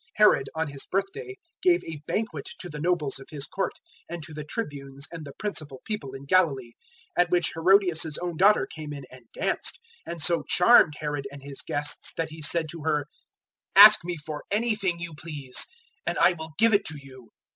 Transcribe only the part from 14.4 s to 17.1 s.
anything you please, and I will give it to